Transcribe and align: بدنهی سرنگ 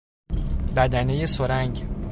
بدنهی 0.75 1.27
سرنگ 1.27 1.83